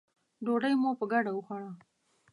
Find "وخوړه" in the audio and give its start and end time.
1.33-1.71